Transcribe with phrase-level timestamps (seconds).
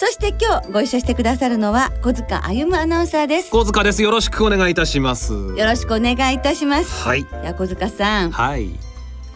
[0.00, 3.50] そして今日ご一緒してくださるのは小塚歩アナウンサーです。
[3.50, 4.02] 小塚です。
[4.02, 5.34] よろしくお願いいたします。
[5.34, 7.06] よろしくお願いいたします。
[7.06, 7.26] はい。
[7.44, 8.30] や小塚さん。
[8.30, 8.70] はい。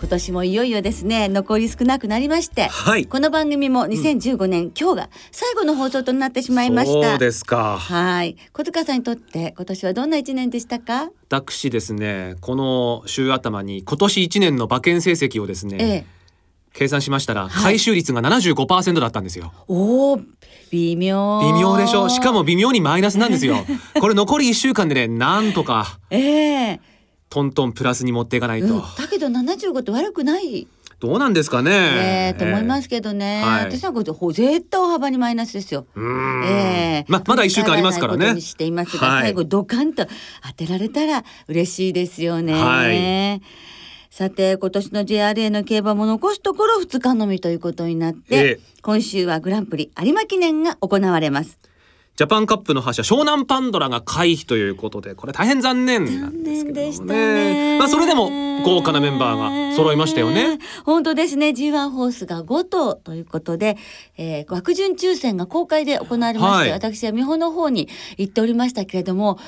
[0.01, 3.05] 今年もいよいよですね残り少なくなりまして、はい。
[3.05, 7.11] この番組も2015年、今日が最後の放送となってしまいました。
[7.11, 7.77] そうですか。
[7.79, 8.37] はい。
[8.55, 11.11] 小塚さんにとって今年はどんな一年でしたか？
[11.29, 16.07] 私ですねこの週頭に今年一年の馬券成績をですね、ええ
[16.75, 17.63] 計算しましたらはい。
[17.63, 20.23] 回収率が75%だったんですよ、おー
[20.71, 21.41] 微妙。
[21.41, 22.09] 微妙でしょ？
[22.09, 23.65] しかも微妙にマイナスなんですよ。
[24.01, 26.81] これ残り1週間でねなんとかええ。
[27.31, 30.67] トントンプラスに持っていかないと、うん、だけど75って悪くない。
[31.01, 31.71] どうなんですかね？
[31.73, 33.65] ええと思いますけどね、はい。
[33.67, 35.87] 私なんかほ絶対大幅にマイナスですよ。
[35.95, 36.03] うー
[36.41, 36.45] ん。
[36.45, 37.13] ええ。
[37.13, 38.19] ままだ一週間ありますからね。
[38.19, 39.23] 問題ないことにしていますが、はい。
[39.25, 40.07] 最後ドカンと
[40.47, 42.53] 当てられたら嬉しいですよね。
[42.55, 43.41] はい
[44.15, 51.59] さて今年の JRA の競馬も残すところ2日のみということになって、ええ今週はグランプリ有馬記念が行われます。
[52.15, 57.77] ジャパンカップの覇者湘南パンドラが回避ということでこれ大変残念なんですけどもね。
[57.77, 58.31] まあそれでも
[58.63, 60.61] 豪華なメンバーが揃いましたよね。
[60.85, 61.49] 本当ですね。
[61.49, 63.77] G1 ホースが5頭ということで、
[64.17, 69.41] えー、枠順抽選が公開で行われまして、はい私は美穂の方に行っておりましたけれども、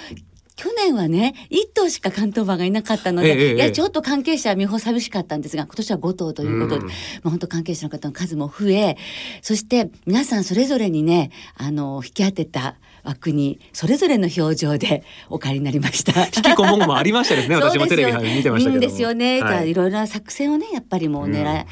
[0.56, 6.92] 去年はね、1頭しか関東馬がいなかったので、ええええいや、ちょっと関係者は美穂寂しかったんですが、今年は5頭ということで、うんま
[7.26, 8.96] あ本当関係者の方の数も増え、
[9.42, 16.24] そして皆さんそれぞれにね、あの、引き当てた枠に、それぞれの表情で お借りになりました。
[16.24, 17.56] 引きこもごもありましたですね。
[17.60, 18.70] 私もテレビ見てましたけども。
[18.70, 19.38] いいんですよね。
[19.38, 21.66] じゃあはいいろいろな作戦をねやっぱりもう狙っ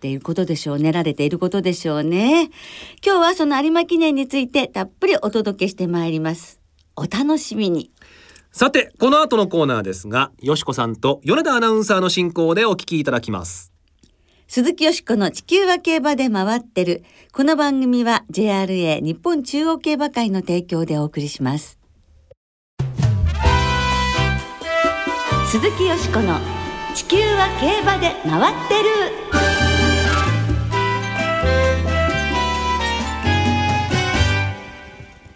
[0.00, 2.50] ていることでしょう、練られていることでしょうね。
[3.04, 6.60] 今日はその有馬記念についてたっぷりお届けしてまいります。
[6.94, 7.90] お楽しみに。
[8.58, 13.72] さて、この後のコーナーですが、よしこさんと米田アナウンサーの進行でお聞きいただきます。
[14.48, 17.04] 鈴木よしこの地球は競馬で回ってる。
[17.32, 21.78] この番組は JRA 日本中央競馬会の提供でお送りします。
[25.46, 26.40] 鈴木よしこの
[26.96, 28.88] 地球は競馬で回ってる。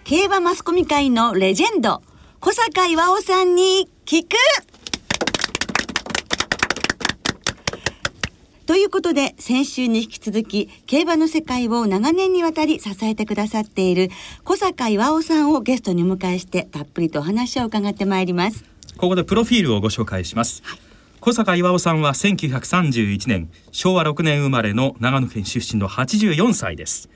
[0.03, 2.03] 競馬マスコミ界のレジェンド
[2.45, 4.35] 小坂岩尾さんに聞く
[8.67, 14.09] ということで先週に引き続き競馬の世界を長年にわたり支えてくださっている
[14.43, 18.65] 小坂岩尾さんをゲストにお迎えしてたっぷりとお話を伺ってまいります
[18.97, 20.65] ここでプロフィールをご紹介します。
[21.21, 27.09] 小坂岩尾さんは1931年昭和6年生まれの長野県出身の84歳です。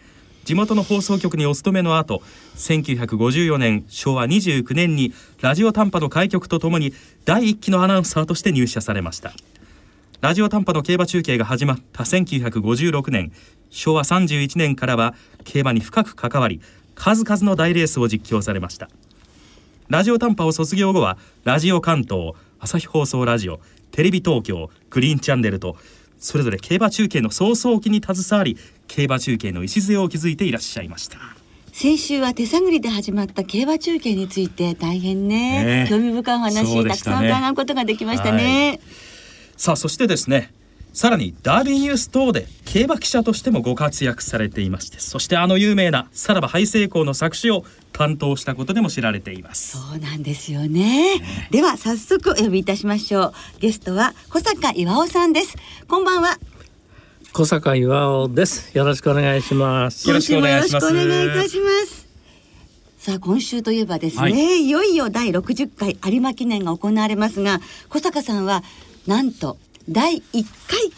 [0.47, 2.23] 地元の放送局にお勤めの後、
[2.55, 5.13] 1954年昭和29年に
[5.43, 9.33] ラジオ短波の開局とともに第一期のアナウンサーとして入社されました。
[10.21, 13.33] ラジオ短波の競馬中継が始まった1956年
[13.71, 15.15] 昭和31年からは
[15.45, 16.61] 競馬に深く関わり
[16.95, 18.89] 数々の大レースを実況されました
[19.89, 23.61] ラジオ短波を卒業後はラジオ関東朝日放送ラジオ
[23.93, 25.77] テレビ東京グリーンチャンネルと
[26.19, 28.57] それぞれ競馬中継の早々期に携わり
[28.89, 31.19] 競馬中継の礎を築いていらっしゃいました。
[31.73, 35.65] 先週は手探りで始まった競馬中継について大変ね。
[35.65, 35.91] ねえ。
[35.91, 38.81] 興味深いお話、そうでたくさん伺うことができましたね、
[39.59, 40.53] さあそしてですね
[40.97, 51.21] さらにダービーニュース等で競馬記者としてもご活躍されていましてそしてあの有名な「さらば敗成功」の作詞を担当したことでも知られていますそうなんですよね。
[51.51, 53.33] では早速お呼びいたしましょう。
[53.61, 55.57] ゲストは小坂岩尾さんです。
[55.87, 56.39] こんばんは。
[57.35, 58.71] 小坂岩尾です。
[58.73, 60.09] よろしくお願いします。
[60.09, 62.07] よろしくお願いしますよろしくお願いいたします。
[62.99, 67.61] さあ今週といえばですね、、はいよいよ第60回有馬記念が行われますが
[67.91, 68.65] 小坂さんは
[69.07, 70.45] なんと第1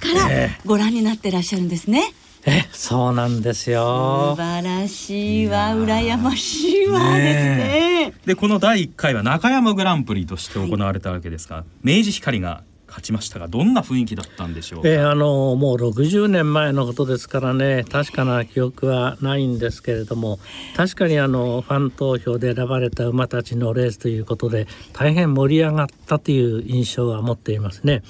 [0.00, 2.12] 回からえご覧になってらっしゃるんですね。
[2.46, 4.34] え、そうなんです素よ。
[4.38, 8.14] 晴らしいわ羨ましいわですね。
[8.24, 14.88] でこの第1回は中山グランプリとして行われたわけですが、明治光が勝ちましたがどんな雰囲気だったんでしょうか？
[14.88, 20.38] えあのもう60年前のことですからね確かな記憶はないんですけれども
[20.76, 28.02] 確かにあのファン投票で選ばれた馬たちのレースということで大変盛り上がったという印象は持っていますね。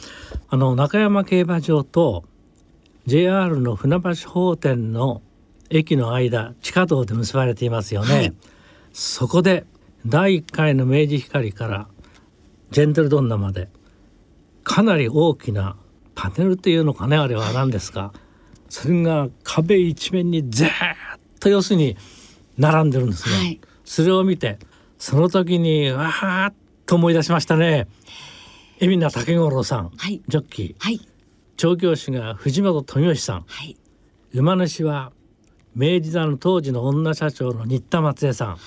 [0.48, 2.24] あの中山競馬場と
[3.06, 5.22] JR の船橋法店の
[5.70, 8.14] 駅の間地下道で結ばれていますよね。
[8.14, 8.34] はい
[8.92, 9.64] そこで
[10.06, 11.88] 第1回の明治光から
[12.70, 13.68] ジェントルドンナまで
[14.68, 15.76] かなり大きな
[16.14, 18.12] パネルというのかねあれは何ですか。
[18.68, 20.70] それが壁一面にずーっ
[21.40, 21.96] と要するに
[22.58, 23.60] 並んでるんですね、はい。
[23.86, 24.58] それを見て
[24.98, 26.54] その時にわーっ
[26.84, 27.88] と思い出しましたね。
[28.78, 30.20] 海老名武五郎さん、はい。
[30.28, 30.74] ジョッキー。
[30.78, 31.00] はい。
[31.56, 33.44] 調教師が藤本富義さん。
[33.48, 33.74] はい。
[34.34, 35.12] 馬主は
[35.74, 38.58] 明治座の当時の女社長の新田松江さん。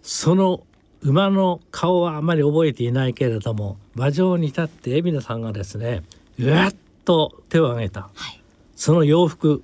[0.00, 0.64] その
[1.00, 6.02] 馬の顔はあまり覚えていないけれども馬上に立って海老名さんがですね
[6.38, 6.74] うわっ
[7.04, 8.40] と手を挙げた、はい。
[8.76, 9.62] その洋服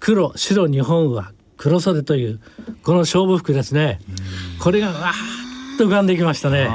[0.00, 2.40] 黒白日本は黒袖という
[2.82, 4.00] この勝負服ですね。
[4.60, 6.68] これがわーっと浮かんできましたね。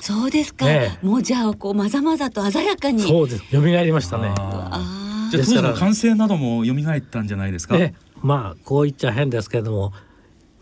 [0.00, 1.06] そうですか、ええ。
[1.06, 3.02] もうじゃあこうまざまざと鮮やかに。
[3.02, 3.44] そうです。
[3.50, 4.34] 蘇りましたね。
[4.36, 5.70] あじゃあ当時ですから。
[5.70, 7.76] の歓声なども蘇ったんじゃないですか？
[7.76, 7.94] ええ。
[8.20, 9.92] まあこう言っちゃ変ですけれども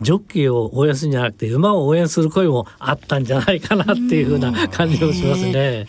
[0.01, 5.51] ジョッキーを応援するんじゃなくて馬を応援する声もあったんじゃないかなっていうふうな感じもしますね。
[5.53, 5.87] へ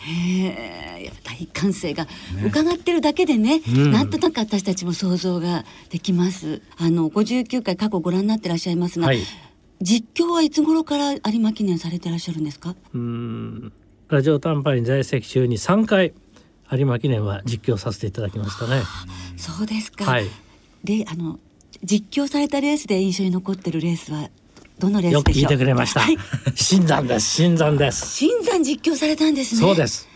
[1.01, 2.07] えやっぱ大歓声が
[2.45, 3.91] 伺ってるだけでねうん。
[3.91, 6.61] なんとなく私たちも想像ができます。
[6.77, 9.19] あの59回過去ご覧になってらっしゃいますが、はい。
[9.81, 12.75] 実況はいつ頃から有馬記念されてらっしゃるんですか？
[12.93, 13.73] うーん。
[14.07, 16.13] ラジオ短波に在籍中に3回
[16.71, 18.81] 有馬記念は実況させていただきましたね。
[19.35, 20.27] そうですか、はい。
[20.83, 21.39] であの
[21.85, 24.29] 実況されたレースで印象に残ってるレースは
[24.79, 25.49] どのレーよく聞いスでしょう？
[25.51, 26.01] てくれました。
[26.01, 26.17] はい。
[26.55, 27.35] 新山です。
[27.35, 28.07] 新山です。
[28.15, 29.61] 新山実況されたんですね。
[29.61, 30.09] そうです。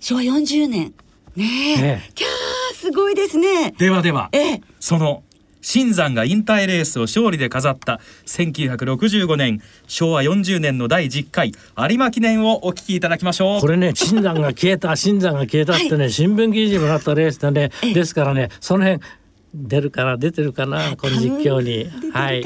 [0.00, 0.94] 昭和40年。
[1.36, 1.80] ねえ。
[1.80, 2.10] ええ。
[2.14, 2.30] キャー
[2.74, 3.72] すごいですね。
[3.76, 4.60] ではでは、ええ。
[4.80, 5.22] その
[5.60, 13.60] 新山が引退レースを勝利で飾った1965年昭和40年の第10回有馬記念をお聞きいただきましょう。
[13.60, 17.92] これね、新山が消えた、新山が消えたってね、新聞記事にもなったレースでね、ええ。
[17.92, 19.02] ですからね、その辺
[19.54, 21.86] 出るかな、出てるかな、この実況に。
[22.12, 22.42] はい。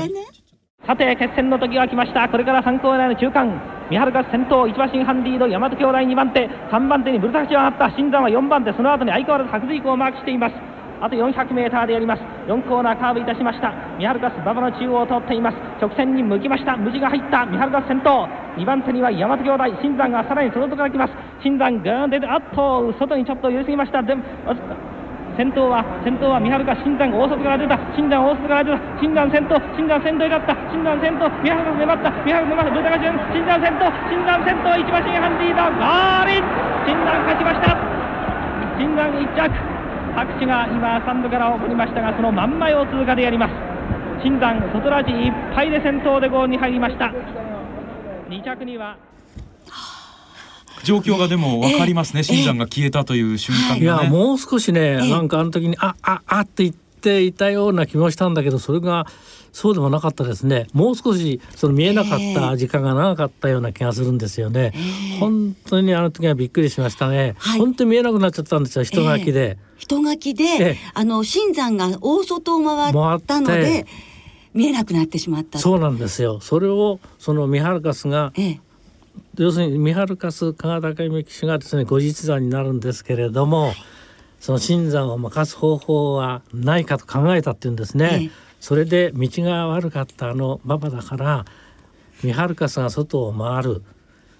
[0.86, 2.28] さて決戦の時が来ました。
[2.28, 3.60] これから3コーナーの中間。
[3.88, 6.48] 三春が先頭1馬身半リード大和兄弟2番手。
[6.48, 7.96] 3番手にブルタクチが上がった。
[7.96, 8.72] 新山は4番手。
[8.72, 10.54] その後に相変わらず白髄をマークしています。
[11.00, 12.22] あと 400m でやります。
[12.48, 13.72] 4コーナーカーブいたしました。
[13.98, 15.56] 三春ガス馬場の中央を通っています。
[15.80, 16.76] 直線に向きました。
[16.76, 17.46] 無地が入った。
[17.46, 18.26] 三春ガス先頭
[18.56, 19.82] 2番手には大和兄弟。
[19.82, 21.12] 新山がさらにその後から来ます。
[21.42, 24.02] 新山グーン出てあっと外にちょっと寄りすぎました。
[24.02, 24.24] でも
[25.36, 27.78] 先頭は先頭は三春か新山大外から出た。
[27.96, 28.78] 新山大外から出た。
[29.00, 30.54] 新山先頭新山先頭になった。
[30.68, 32.12] 新山先頭三春が粘った。
[32.12, 32.70] 三春粘った。
[32.70, 36.44] ブルタカジュン新山先頭新山先頭一馬身半リードゴールイン。
[36.84, 37.76] 新山勝ちました。
[38.76, 39.48] 新山一着。
[40.12, 43.52] 拍手が今スタンドから起こりましたがその真ん前を通過でやります。
[44.22, 47.10] 新山外ラジいっぱいで先頭でゴールに入りました。
[48.28, 48.96] 2着には
[50.84, 59.06] 状況がでも分かりますね、新山が消えたという瞬間がね、いや、もう少しね、ええなんかあの時に、あ、あ、あって言っていたような気もしたんだけど、それが。
[59.52, 60.66] そうでもなかったですね。
[60.72, 64.72] もう少し、その見えなかった時間が長かったような気がするんですよね。
[65.20, 67.34] 本当にあの時はびっくりしましたね。
[67.36, 69.58] はい本当に見えなくなっちゃったんですよ、人書きで。
[69.76, 73.86] 人書きで、ええあの新山が大外を回ったのでて
[74.54, 76.40] 見えなくなってしまったそうなんですよ。
[76.40, 78.60] それを、そのミハルカスが、ええ
[79.36, 83.72] 要するにミハルカス加賀高由騎手がですね後日談になるんですけれども、
[84.40, 88.30] その新山を任す方法はないかと考えたっていうんですね、ええ。
[88.60, 91.44] それで道が悪かったあの馬場だから
[92.22, 93.82] ミハルカスが外を回る。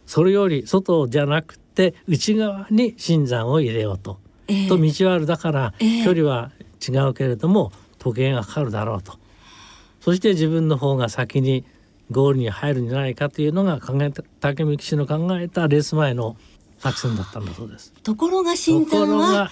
[0.05, 4.19] それより外じゃなくて内側に新山を入れようと。
[4.49, 4.69] ええ。
[4.69, 6.05] と道はあるだからええ。
[6.05, 6.51] 距離は
[6.87, 9.15] 違うけれども時計がかかるだろうと。
[10.01, 11.65] そして自分の方が先に
[12.11, 16.37] ゴールに入るんじゃないかというのが考えた武見騎手の考えたレース前の
[16.79, 17.93] 作戦だったんだそうです。
[18.03, 19.51] ところが新山はが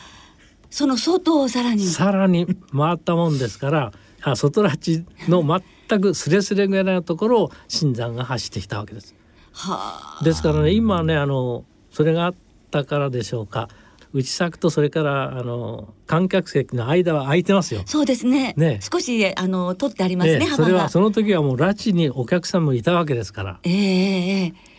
[0.71, 3.93] その外をさらにさらに回ったもんですから
[4.23, 5.45] あ外ラチの
[5.89, 9.15] 全くスレスレぐらいのところを新山が走ってきたわけです。
[9.53, 12.35] はあですからね今ねあのそれがあっ
[12.71, 13.69] たからでしょうか
[14.13, 17.83] 内柵とそれからあの観客席の間は空いてますよ。
[17.87, 18.55] そうですね。
[18.57, 18.81] ね。
[18.81, 20.47] 少しあの取ってありますねね。
[20.47, 20.69] そ幅が。
[20.69, 23.61] れはその時はもう拉致にお客さんもいたわけですから。
[23.63, 24.71] ええええ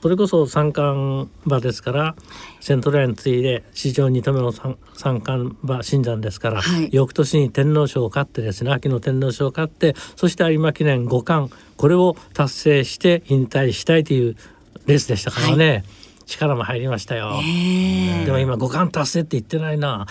[0.00, 2.14] それこそ三冠馬ですから
[2.60, 6.88] セントラインに次いで史上2度目の三三冠馬新山ですから、はい。
[6.92, 14.36] 翌年に天皇賞を勝ってですね秋の天皇賞を勝ってそして有馬記念五冠これを達成して引退したいという
[14.86, 15.84] レースでしたからね、
[16.28, 17.40] 力も入りましたよ。
[17.42, 20.06] ええでも今五冠達成って言ってないな。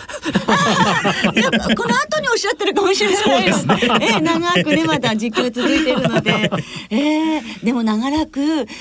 [1.33, 3.79] なんかこの後におっしゃってるかもしれないですね。
[4.01, 6.51] ええ長くねまだ実況続いているので、
[6.89, 8.39] ええでも長らく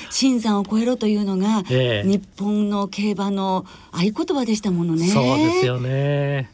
[0.09, 5.07] 新山を超えろというのが、ええ日本の競馬の合言葉でしたものね。
[5.07, 6.51] そうですよね。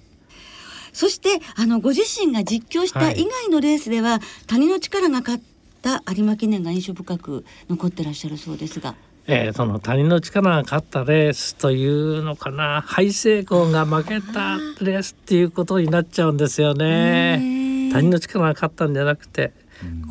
[0.92, 5.44] そしてあのご自身が実況したはい以外のレースでは、谷の力が勝っ
[5.84, 8.96] った有馬記念が印象深く残ってらっしゃるそうですが。
[9.26, 17.90] えー、その他人の力が勝ったレースというのかな敗成功が負けたレースっていうことになっちゃうんですよね。
[17.92, 19.54] 他人の力が勝ったんじゃなくて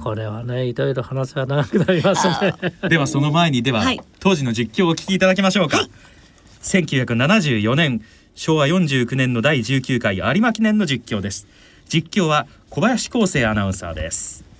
[0.03, 2.55] これはねいろいろ話は長くなりますね。
[2.89, 5.79] ではその前にでは、はい、当時の実況をお聞きいただきましょうか。
[5.79, 5.91] はい、
[6.63, 8.03] 1974年
[8.35, 11.47] 昭和49年の第19回有馬記念の実況です。
[11.89, 14.52] 実況は小林康生アナウンサーです。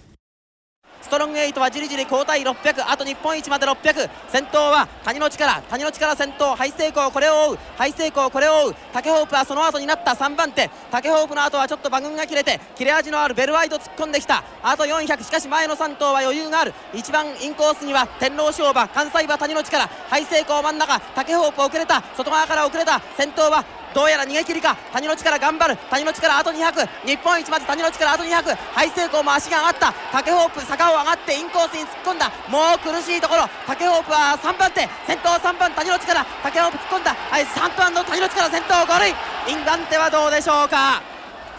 [1.03, 7.59] ストロング8はじりじり交代600あと日本一まで600先頭は谷の力谷の力先頭ハイセイコーこれを追う。
[7.77, 8.75] ハイセイコーこれを追う。
[8.93, 10.71] 竹ホープはその後になった3番手。
[10.91, 14.43] 竹ホープの後はちょっと馬群が切れて切れ味のあるベルワイド突っ込んできた。
[14.63, 16.73] あと400しかし前の3頭は余裕がある。
[16.95, 19.89] 一番インコースには天皇賞馬関西馬谷の力。
[20.09, 21.01] ハイセイコー真ん中。
[21.15, 22.03] 竹ホープ遅れた。
[22.17, 23.01] 外側から遅れた。
[23.17, 24.77] 先頭はどうやら逃げ切りか。
[24.93, 25.77] 谷の力頑張る。
[25.91, 29.93] 谷の力あと200日本一まで谷の力あと200ハイセイコーも足が上がった。
[30.13, 32.31] 竹ホープ坂を上がってインコースに突っ込んだ。
[32.49, 33.49] もう苦しいところ。
[33.67, 34.89] 竹ホープは3番手。
[35.07, 35.73] 先頭3番。
[35.73, 36.25] 谷の力。
[36.43, 37.15] 竹ホープ突っ込んだ。
[37.15, 39.11] はい3番の谷の力先頭5塁。
[39.53, 41.03] イン番手はどうでしょうか。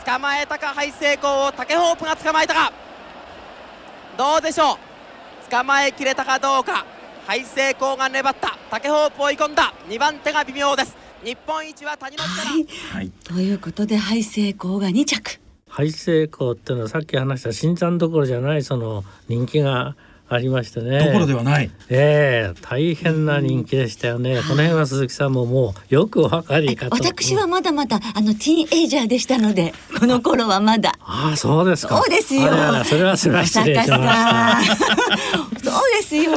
[0.05, 0.73] 捕まえたか。
[0.73, 2.71] ハイセイコーを竹ホープが捕まえたか。
[4.17, 4.77] どうでしょう。
[5.51, 6.85] 捕まえきれたかどうか。
[7.27, 8.57] ハイセイコーが粘った。
[8.69, 9.71] 竹ホープ追い込んだ。
[9.87, 11.02] 2番手が微妙です。
[11.23, 15.39] 日本一は谷の力、はい、はい、ということでハイセイコーが2着。
[15.69, 19.95] ハイセイコーっていうのはさっき話した新山どころじゃないその人気が
[20.29, 21.05] ありましてね。
[21.05, 21.69] ところではない。
[21.89, 24.37] ええー、大変な人気でしたよね。
[24.37, 26.95] この辺は鈴木さんももうよくお分かりかと。
[26.95, 30.93] 私はまだまだあのティーンエイジャーでしたので、 この頃はまだ。
[31.01, 31.97] ああ、そうですか。
[31.97, 32.49] そうですよ。
[32.85, 34.61] それはそれは失礼しました。
[35.63, 36.31] そうですよ。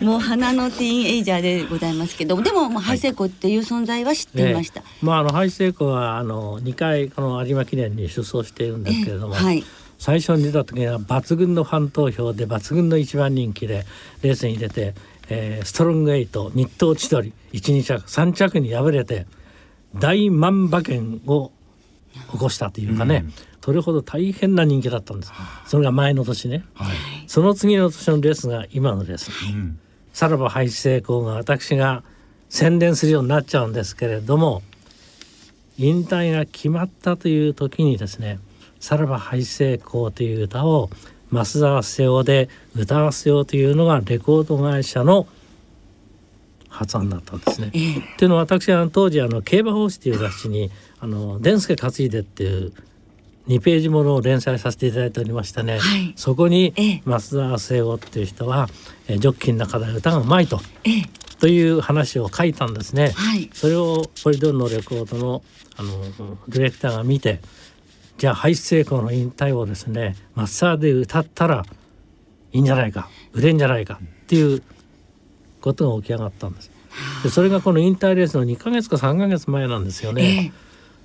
[0.00, 4.80] もう花のティーンエイジャーでございますけど、でももうハイセイコっていう存在は知っていました。
[4.80, 9.34] はいね、まああのハイセイコはあの二回この有馬記念に出走しているんですけれども。
[9.34, 9.64] はい
[10.04, 13.86] 最初に出た時には抜群のファン投票で抜群の一番人気で
[14.20, 14.94] レースに出て、
[15.30, 19.24] えー、ストロングエイト日東千鳥12着3着に敗れて
[19.94, 21.52] 大万馬券を
[22.32, 23.32] 起こしたというかね、うん、
[23.64, 25.32] それほど大変な人気だったんです。
[25.64, 26.96] それが前の年ね、はい、
[27.26, 29.78] その次の年のレースが今のレース、うん、
[30.12, 32.04] さらば廃止成功が私が
[32.50, 34.60] 宣伝するようになっちゃうんですけれども
[35.78, 38.38] 引退が決まったという時にですね
[38.84, 40.90] さらば廃成功という歌を
[41.32, 45.26] 増沢瀬尾で歌わせようというのがレコード会社の
[46.68, 47.70] 発案だったんですね。
[47.72, 52.74] えー、っていうのは私は当時あの競馬法師という雑誌にあの伝助担いでっていう
[53.48, 56.74] 2ページものを連載させていただいておりましたね、はい、そこに
[57.06, 58.68] 増沢瀬尾っていう人は、
[59.08, 63.12] えー、ジョッキーの中で歌がうまいと、えー、という話を書いたんですね。
[63.14, 65.42] はい、それをポリドンのレコードの
[65.76, 66.02] あの
[66.48, 67.40] ディレクターが見て
[68.18, 71.64] じゃあ廃成功の引退をですねマッサーで歌ったら
[72.52, 74.62] いいんじゃないか売れんじゃないかっていう
[75.60, 76.70] ことが起き上がったんです。
[77.24, 80.22] でそれがこの引退レースの2か月か3か月前なんですよね。
[80.22, 80.52] えー、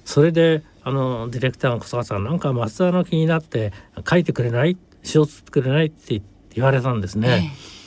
[0.06, 3.74] それであのディレクターが小坂さんなんか松田の気になって
[4.08, 4.78] 書いてくれない？
[5.02, 5.88] 詩を作ってくれない？
[5.88, 6.22] って
[6.54, 7.52] 言われたんですね。
[7.56, 7.79] えー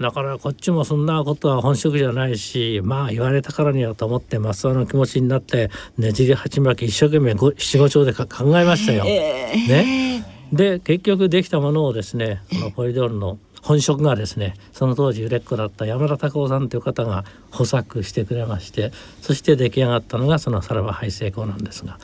[0.00, 8.26] だからこっちもそんなことは本職じゃないしまあ言われたからにはと思って松尾の気持ちになってねじり鉢巻き一生懸命七五調で考
[8.58, 9.04] えましたよ。
[9.06, 21.98] えー、ね、で結局できたものをですねこのポリドールの本職がですねその当時売れっ子だった山田隆夫さんという方が補作してくれましてそして出来上がったのがその「さらば廃成功」なんですが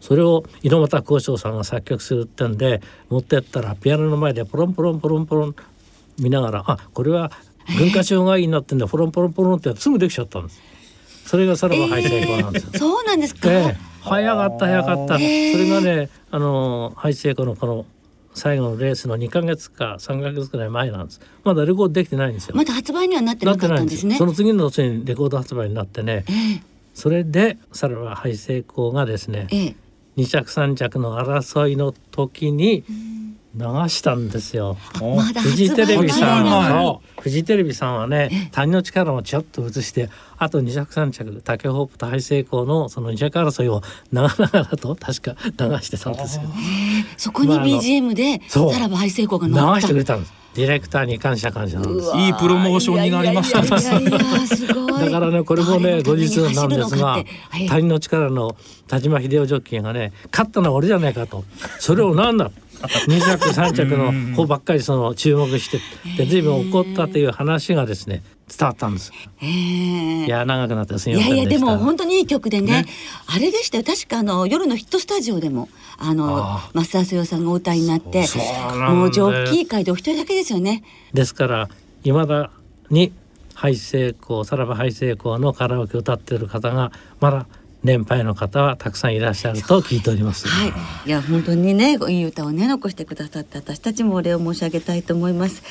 [0.00, 5.56] それを猪俣幸章さんが作曲するってんで持ってったらピアノの前でポロンポロンポロンポロン
[6.18, 7.30] 見ながらあこれは
[7.78, 10.62] 文化庁がいいなってんでポロンポロンポロンってすぐできちゃったんです。
[11.26, 17.84] それがさらばハイセイコなんですよ、えー、そうなんですか、えー、早かった早かった、それがねあのハイセイコのこの
[18.32, 21.20] 最後のレースの2か月か3か月くらい前なんです。
[21.42, 22.54] まだレコードできてないんですよ。
[22.54, 24.16] まだ発売にはなってなかったんですね。
[24.16, 26.60] その次の年にレコード発売になってね、えー、
[26.94, 29.74] それでさらばハイセイコがですね、えー、
[30.16, 33.15] 2着3着の争いの時に、うん
[33.56, 34.76] 流したんですよ。
[35.00, 43.80] ま、フジテレビさんのフジテレビさんはね谷の力をちょっと映してあと2着3着竹ホープとハイセイコーのその2着争いを
[44.12, 46.42] 長々と確か流してたんですよ。
[47.16, 50.32] そこに BGM で、まあ、さらばハイセイコーが流してくれたんです。
[50.54, 52.16] ディレクターに感謝感謝なんです。
[52.16, 53.60] いいプロモーションになりました。
[53.60, 57.22] だからねこれもね後日なんですが
[57.68, 61.44] 谷の力の田島秀夫ジョッキーがね勝ったのは俺じゃないかと。
[61.78, 62.50] それをなんだ？
[63.08, 65.80] 2着3着の方ばっかりその注目して
[66.16, 69.12] で随分怒ったという話がですね伝わったんです。
[69.42, 70.26] ええ。
[70.26, 71.44] いや長くなってすみいませんでした。
[71.44, 72.86] やいやでも本当にいい曲でね
[73.26, 73.84] あれでしたよ。
[73.84, 75.68] 確かあの夜のヒットスタジオでも
[75.98, 78.26] あのあ増田瀬代さんがお歌いになって
[78.90, 80.84] もうジョッキー界でお一人だけですよね。
[81.12, 81.68] ですから
[82.04, 82.50] 未だ
[82.90, 83.12] に
[83.54, 87.46] ハイ成功さらばハイ成功のカラオケを歌っている方がまだ
[87.86, 90.48] 年配の方はたくさんいらっしゃると聞いております。
[90.48, 90.72] はい。
[91.06, 95.62] いや本当にねいい歌をね残してくださって私たちもお礼を申し上げたいと思います。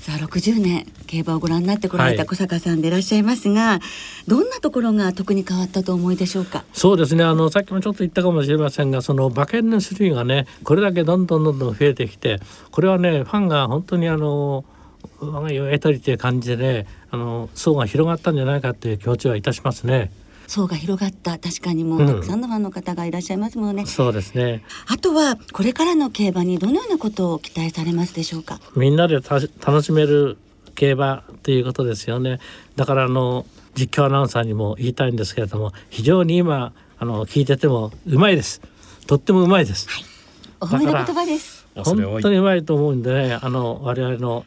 [0.00, 2.26] さあ60年競馬をご覧になってこられたはい。
[2.26, 3.78] 小坂さんでいらっしゃいますが、
[4.26, 6.64] どんなところが特に変わったとお思いでしょうか？
[6.72, 7.22] そうですね。
[7.22, 12.40] あのさっきもちょっと言ったかもしれませんがその馬券の種類がねこれだけどんどんどんどん増えてきて
[12.72, 14.64] これはねファンが本当にあの
[15.20, 20.10] 我が家を得たりという感じでねあの層が広がったんじゃないかという気持ちはいたしますね。
[20.52, 21.38] 層が広がった。
[21.38, 22.06] 確かにもううん。
[22.06, 24.62] たくさんのファンの方がいらっしゃいますものね、そうですね。
[24.86, 28.60] あとはこれからの競馬にどのようなことを期待されますでしょうか？
[28.76, 30.36] みんなでた楽しめる
[30.74, 32.38] 競馬ということですよね。
[32.76, 38.60] だからあの実況アナウンサーにも言いたいんですけれども非常に今あの聞いててもうまいです。
[39.06, 39.88] とってもうまいです、
[40.60, 41.66] お褒めの言葉です。
[41.74, 44.44] 本当にうまいと思うんでねあの我々の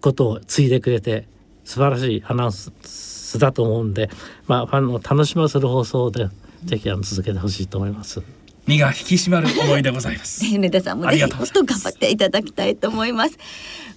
[0.00, 1.28] ことを継いでくれて
[1.64, 2.72] 素晴らしいアナウンス
[3.38, 4.10] だと思うんで、
[4.46, 6.28] まあ、ファンを楽しませる放送で
[6.64, 8.22] ぜひあの続けてほしいと思います。
[8.66, 10.44] 身が引き締まる思いでございます。
[10.46, 13.38] 米田さんもぜひもっありがと頑張っていただきたいと思います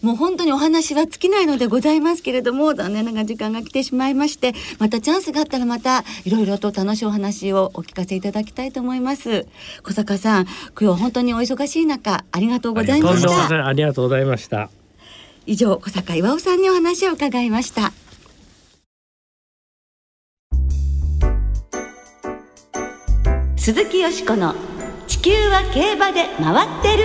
[0.02, 9.46] もう本当にお話は尽きないのでございますけれども残念ながら時間が来てしまいましてまたチャンスがあったらまたいろいろと楽しいお話をお聞かせいただきたいと思います
[9.84, 14.70] 小坂さん今日は本当にお忙しい中ありがとうございとましたありがとうございました。
[15.48, 17.94] 以上小坂岩尾さんにお話を伺いました
[23.66, 24.54] 鈴木よしこの
[25.08, 27.04] 地球は競馬で回ってる。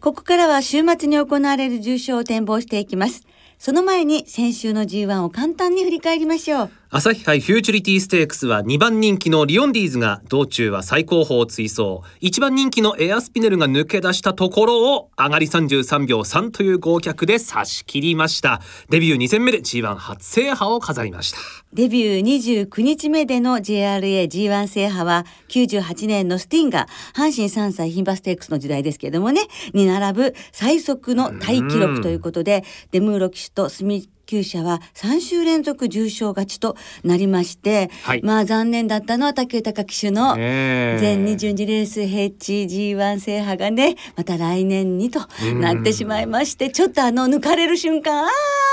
[0.00, 3.22] ここからは週末に行われる重賞を展望していきます。
[3.58, 6.70] その前に先週の G1 を簡単に振り返りましょう。
[6.88, 11.98] 朝日杯フューチュリティステークスは2番人気のリオンディーズが道中は最高峰を追走。
[12.20, 18.60] 1番人気のエアスピネルが抜け出したところを上がり33秒3という合脚で差し切りました。
[18.88, 21.38] デビュー2戦目で G1 初制覇を飾りました。
[21.72, 29.42] デビュー29日目での JRA G1 制覇は98年のスティンガ阪神3歳牝馬ステークスの時代ですけれどもね。
[29.72, 45.20] に並ぶ最速のタイ記録ということでデムーロ騎手とスミ厩舎は3週連続重賞勝ちとなりまして、はいまあ残念だったのは武豊騎手の全22レース HG1 制覇がねまた来年にと
[45.60, 48.28] なってしまいましてちょっとあの抜かれる瞬間あ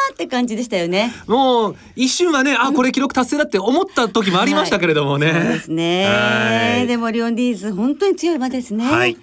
[0.10, 1.14] ーって感じでしたよね。
[1.28, 6.82] もう一瞬はねあこれ記録達成だって思った時もありましたけれどもね、そうですはね。
[6.84, 8.86] いでもリオンディーズ本当に強い馬ですね。
[8.86, 9.18] はい。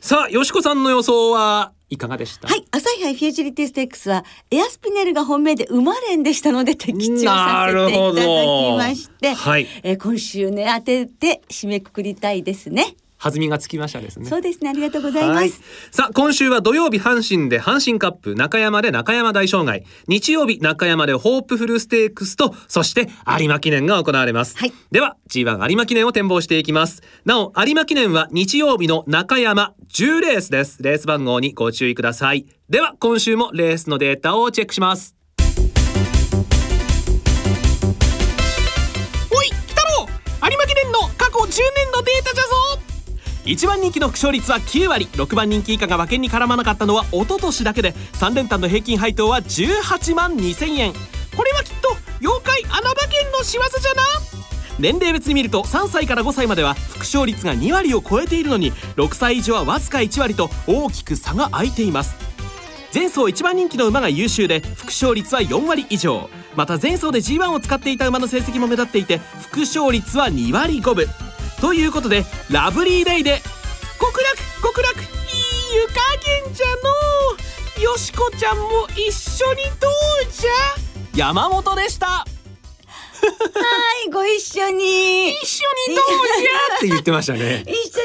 [0.00, 1.72] さあ、よしこさんの予想は？
[1.88, 2.48] いかがでした？
[2.48, 12.96] はい、朝日杯フューチュリティステークスはエアスピネルが本命で馬連でしたので的中させていただきまして、はいえー今週ね当てて締めくくりたいですね。
[13.18, 14.26] 弾みがつきましたですね。
[14.26, 14.70] そうですね。
[14.70, 15.50] ありがとうございまはい。
[15.50, 15.62] す。
[15.90, 19.84] さあ今週は土曜日阪神で阪神カップ中山で中山大障害。
[20.06, 24.72] 日曜日中山でホープフルステークスとそして有馬記念が行われます、はい。
[24.90, 27.02] では G1 有馬記念を展望していきます。
[27.24, 30.82] なお有馬記念は日曜日の中山10レースです。
[30.82, 32.46] レース番号にご注意ください。
[32.68, 35.14] では今週もレースのデータをチェックします。
[39.30, 40.06] おい来たろ
[40.50, 42.55] 有馬記念の過去10年のデータじゃぞ
[43.46, 45.06] 1番人気の副勝率は9割。
[45.12, 50.92] 6番人気以下が馬券に絡まなかったのは一昨年だけで3連単の平均配当は18万2000円。
[51.36, 54.02] これはきっと妖怪穴馬券の仕業じゃな？
[54.80, 62.16] 年齢別に見ると3歳から5歳までは副勝率が2割を超えているのに6歳以上はわずか1割と大きく差が開いています。
[62.92, 66.28] 前走1番人気の馬が優秀で副勝率は4割以上。
[66.56, 69.18] また前走で G1 を使っていた馬の成績も目立っていて
[69.50, 71.06] 副勝率は2割5分。
[71.60, 73.40] ということでラブリーデイで
[74.00, 75.06] 極楽極楽いい
[75.74, 75.94] 湯加
[76.44, 76.66] 減じゃ
[77.78, 79.90] のよしこちゃんも一緒にどう
[80.30, 80.50] じゃ？
[81.14, 82.26] 山本でした。
[83.26, 85.30] はいご一緒に。
[85.30, 86.06] 一緒にどう
[86.38, 87.64] じゃって言ってましたね。
[87.66, 88.04] 一緒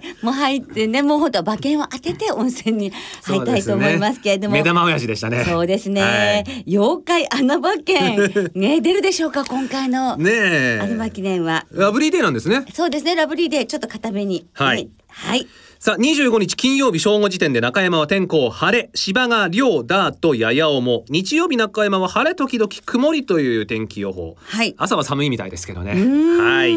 [0.00, 2.92] にねもう入ってねもう本当は馬券を当てて温泉に
[3.24, 4.54] 入りたいと思いますけれども。
[4.54, 5.44] 目玉親父でしたね。
[5.44, 6.64] そうですね、はい。
[6.66, 10.16] 妖怪穴馬券ね出るでしょうか今回の。
[10.16, 10.80] ねえ。
[10.88, 11.66] 有馬記念は。
[11.70, 12.64] ラブリーデーなんですね。
[12.72, 14.46] そうですねラブリーでちょっと固めに。
[14.52, 14.90] はい。
[15.08, 15.46] はい
[15.84, 21.04] さあ25日金曜日正午時点で中山は天候晴れ芝が涼ダートやや重。
[21.08, 24.36] 日曜日中山は晴れ時々曇りという天気予報。
[24.38, 24.76] はい。
[24.78, 25.94] 朝は寒いみたいですけどね。
[25.94, 26.76] はい。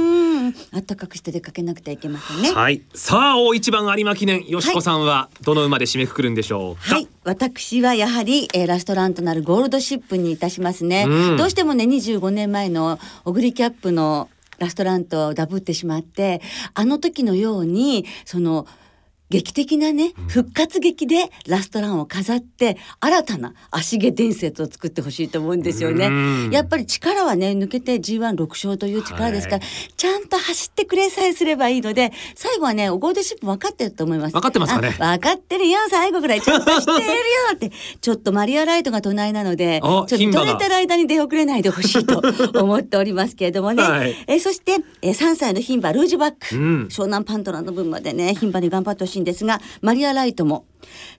[0.71, 2.51] 暖かくして出かけなくてはいけませんね。
[2.51, 2.81] はい。
[2.95, 4.47] さあ大一番有馬記念。
[4.47, 6.89] よしこさんはどの馬で締めくくるんでしょう？
[6.89, 11.05] か、はい、私はやはり、えーラストランとなるゴールドシップにいたしますね。
[11.07, 11.37] うん。
[11.37, 16.41] どうしてもね、25年前のオグリキャップのラストランとダブってしまって、
[16.73, 18.65] あの時のように、その、
[19.29, 26.07] 劇的なね、復活劇でラストランを飾って、新たな足毛伝説を作ってほしいと思うんですよね。
[26.07, 26.49] うん。
[26.51, 29.63] やっぱり力はね、抜けて G16 勝という力ですから、
[29.97, 34.33] ちゃんと走ってくれさえすればいいので、最後はね、ゴールドシップ分かってると思います。
[34.33, 34.95] 分かってますかね？
[34.99, 36.41] あ分かってるよ、最後ぐらい。
[36.41, 37.13] ちゃんとしてやるよ
[37.55, 42.21] って、 ちょっとマリアライトが隣なので、ちょあっと取れてる間に出遅れないでほしいと
[42.61, 43.81] 思っておりますけれどもね。
[43.81, 44.15] はい。
[44.27, 46.87] えそして、え3歳の牝馬ルージュバック、うん。
[46.91, 50.65] 湘南パントラの分までね、牝馬に頑張ってほしいんですが、マリアライトも。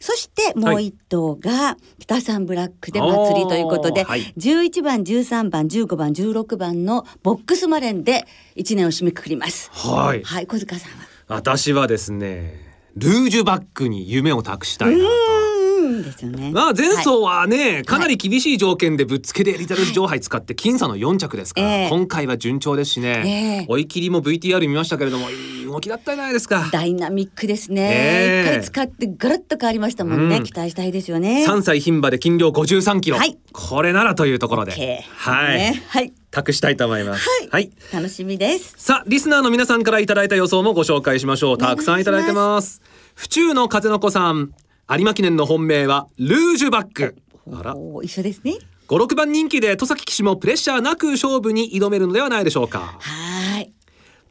[0.01, 9.71] そしてもう一頭が北サンブラックで祭りということで、はい11番、13番、15番、16番のボックスマレンで1年を締めくくります。
[9.73, 11.07] はいはい、小塚さんは？
[11.29, 15.05] 私はですねルージュバックに夢を託したいな
[16.07, 16.51] ですよね。
[16.53, 16.97] まあ前はい。
[16.97, 21.89] 走はね、かなり厳しい条件でぶっつけでエリザベス女王杯使って僅差の4着ですから、ええ。
[21.91, 23.67] 今回は順調ですしね、ええ。
[23.69, 26.69] 追い切りも VTR 見ましたけれどもいい動きだったじゃないですか。
[26.73, 27.83] ダイナミックですね。
[27.83, 28.49] ええ。
[28.49, 30.39] 一回使ってガラッと変わりましたもんね。
[30.39, 30.45] うん。
[30.45, 31.45] 期待したいですよね。
[31.47, 33.37] 3歳牝馬で斤量53キロ、はい。
[33.53, 35.83] これならというところで、OK はい、ね。
[35.89, 36.13] はい。
[36.31, 37.29] 託したいと思います。
[37.51, 37.71] はい。
[37.93, 38.75] 楽しみです。
[38.77, 41.59] さあリスナーの皆さんからいただいた予想もご紹介しましょう。
[41.59, 42.83] たくさんいただいてます。
[43.15, 44.53] 府中の風の子さん
[44.89, 47.17] 有馬記念の本命はルージュバック
[47.53, 48.55] あら一緒ですね。
[48.87, 53.36] 56番人気で戸崎騎手もプレッシャーなく勝負に挑めるのではないでしょうかはーい。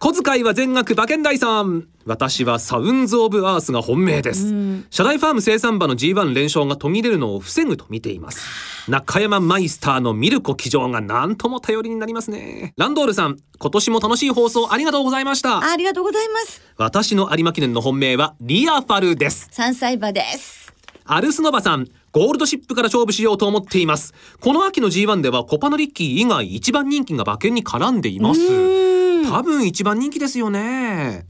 [0.06, 1.88] 小遣いは全額馬券大さん。
[2.06, 4.54] 私はサウンズ・オブ・アースが本命です。
[4.92, 8.48] 社内ファーム生産馬の G1 連勝が途切れるのを防ぐと見ています。
[8.88, 12.76] 中山マイスターのミルコ騎乗が何とも頼りになりますね。
[12.78, 15.68] ランドールさん今年も楽しい放送ありがとうございました。
[15.68, 16.62] ありがとうございます。
[16.78, 19.48] 私の有馬記念の本命はリアファルです。
[19.50, 20.72] 三歳馬です。
[21.06, 24.14] アルスノバさんゴールドシップから勝負しようと思っています。
[24.40, 28.95] この秋の G1 ではコパノリッキー以外一番人気が馬券に絡んでいます
[29.30, 31.26] 多分一番人気ですよね。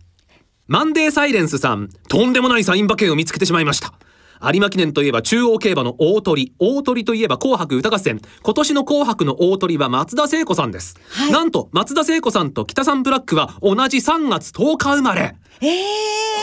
[0.67, 3.93] マンデーサイレンスさんとんでもないサイン馬券を見つけてしまいました。
[4.41, 8.19] 有馬記念といえば中央競馬の大鳥大鳥といえば紅白歌合戦。
[8.43, 11.31] 今年の紅白の大鳥は松田聖子さんです、はい。
[11.31, 15.35] なんと松田聖子さんと北さんブラックは同じ3月10日生まれ。
[15.61, 15.85] ええ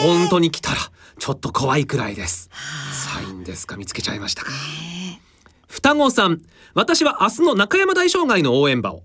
[0.01, 0.77] 本当に来たら
[1.19, 2.49] ちょっと怖いくらいです。
[2.93, 3.77] サインですか？
[3.77, 4.51] 見つけちゃいましたか？
[5.69, 6.41] 双子さん
[6.75, 9.03] 私は明日の中山大障害の応援馬を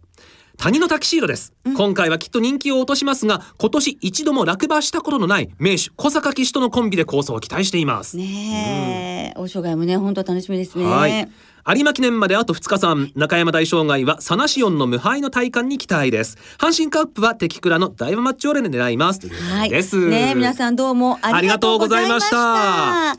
[0.57, 10.85] 谷のタキシードです、今回はきっと人気を落としますが今年一度も落馬したことのない名手小坂騎手とのコンビで構想を期待しています、ねえ、大障害もね、本当楽しみですね。
[10.85, 11.29] はい。
[11.69, 16.37] 有馬記念まであと2日間中山大障害はサナシオンの無敗の体感に期待です。
[16.57, 19.27] 阪神カップは敵倉の大馬マッチオレで狙います。
[19.27, 19.69] はい。
[19.69, 23.15] です、ねえ皆さんどうもありがとうございました。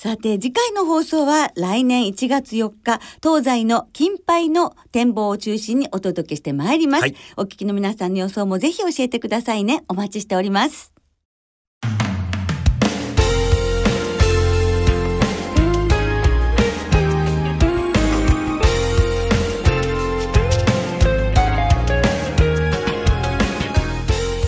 [0.00, 7.16] さて次回の放送は来年1月4日東西の金杯の展望を中心にお届けしてまいります、はい。
[7.36, 9.82] お聞きの皆さんの予想もぜひ教えてくださいね。
[9.88, 10.92] お待ちしております。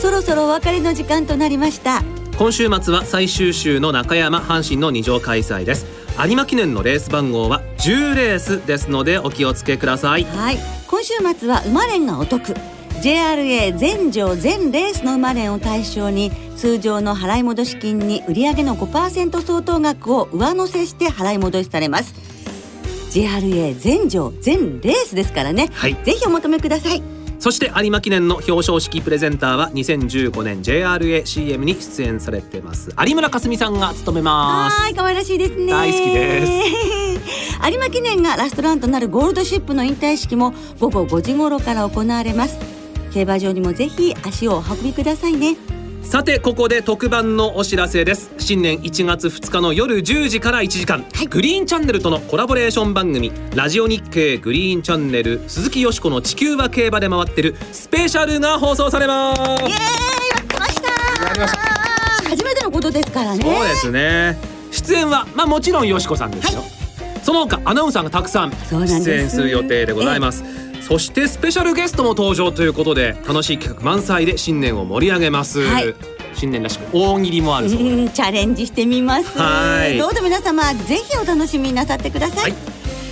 [0.00, 5.84] そろそろお別れの時間となりました今週末は最終週の中山阪神の2乗開催です。
[6.26, 10.24] 有馬記念のレース番号は10レースですのでお気をつけください。
[10.24, 10.56] はい。
[10.88, 12.54] 今週末は馬連がお得。
[13.02, 22.14] JRA 全場全レースの馬連を対象に通常の払い戻し金に売上の5%相当額を上乗せして払い戻しされます。
[23.10, 25.94] JRA 全場全レースですからね、はい。
[26.04, 32.94] ぜひお求めくださいそして有馬記念の表彰式プレゼンターは2015年 JRACM に出演されてます。
[33.04, 34.78] 有村架純さんが務めます。
[34.78, 35.72] はい可愛らしいですね。
[35.72, 36.52] 大好きです。
[37.70, 42.58] 有馬記念がラストランとなるゴールドシップの引退式も午後5時頃から行われます。
[43.12, 45.56] 競馬場にもぜひ足をお運びくださいね
[46.10, 48.32] さてここで特番のお知らせです。
[48.36, 59.40] 新年1月2日の夜10時から1時間、グリーンチャンネルとのコラボレーション番組ラジオ日経グリーンチャンネル鈴木よしこの地球は競馬で回ってるスペシャルが放送されます。
[59.40, 59.76] イエーイや
[60.42, 60.90] ってました。
[62.28, 63.44] 初めてのことですからね。
[63.44, 64.36] そうですね。
[64.72, 66.64] 出演はまあもちろんよしこさんですよ、
[67.22, 70.42] その他アナウンサーがたくさん出演する予定でございます
[70.90, 75.94] そしてスペシャルゲストも登場ということで楽しい企画満載で新年を盛り上げます、はい。
[76.34, 77.92] 新年らしく大喜利もあるそうで。
[77.92, 79.38] う んチャレンジしてみます。
[79.38, 79.96] はい。
[79.98, 82.54] どうぞ皆様ぜひお楽しみになさってください、はい。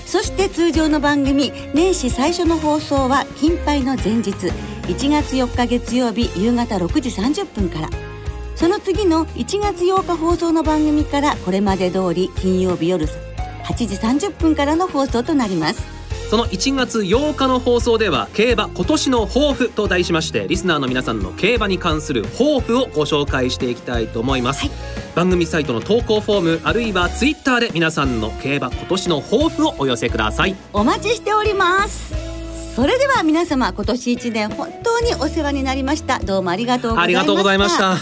[0.04, 4.30] そして通常の番組年始最初の放送は金杯の前日
[4.88, 7.90] 1月4日月曜日夕方6時30分から。
[8.56, 15.97] その次の1月8日放送の番組からこれまで通り金曜日夜8時30分からの放送となります
[16.28, 24.70] その1月8日の放送では競馬今年の抱負と題しましてリスナーの皆さんの競馬に関する抱負をご紹介していきたいと思います、はい、
[25.16, 30.54] 番組サイトの投稿フォームあるいはツイッターで皆さんの競馬今年の抱負をお寄せください。
[30.74, 32.14] お待ちしております。
[32.74, 36.18] それでは皆様今年1年本当にお世話になりました。
[36.18, 37.96] どうもありがとうございました。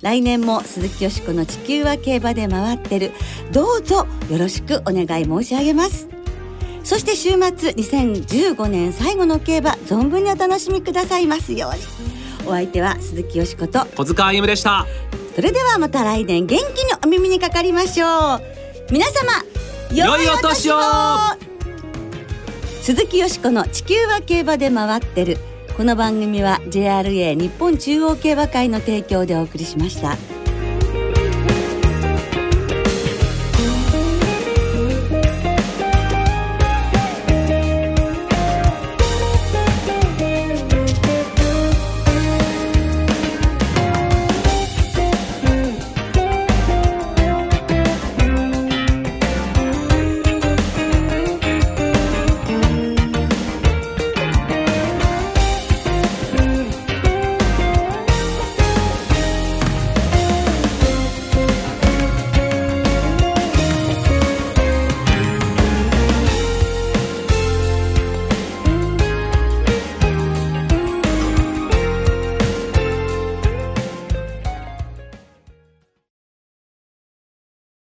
[0.00, 3.12] 来年も鈴木よしこの地球は競馬で回ってる。
[3.52, 6.15] どうぞよろしくお願い申し上げます
[6.86, 12.46] そして週末2015年最後の競馬存分にお楽しみくださいますように。
[12.46, 13.84] お相手は鈴木よしこと。
[13.96, 14.86] 小塚歩でした。
[15.34, 18.42] それではまた来年元気にお耳にかかりましょう。
[18.92, 19.32] 皆様
[19.92, 20.76] 良いお年を。
[22.82, 25.38] 鈴木よしこの地球は競馬で回ってる。
[25.76, 30.16] この番組は JRA 日本中央競馬会の提供でお送りしました。